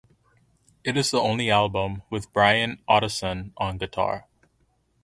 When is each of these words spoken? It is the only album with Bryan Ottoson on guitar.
It 0.83 0.97
is 0.97 1.11
the 1.11 1.19
only 1.21 1.51
album 1.51 2.01
with 2.09 2.33
Bryan 2.33 2.79
Ottoson 2.89 3.51
on 3.57 3.77
guitar. 3.77 4.25